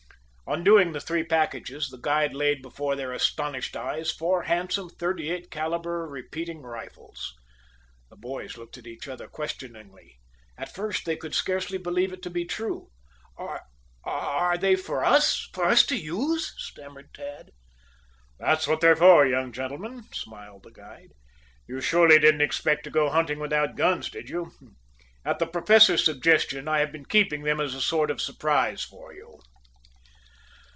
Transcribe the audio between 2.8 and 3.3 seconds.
their